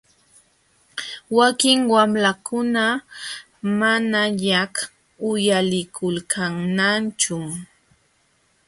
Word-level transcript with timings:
Wakin 1.37 1.79
wamlakuna 1.93 2.83
manañaq 3.79 4.73
uyalikulkanñachum. 5.29 7.45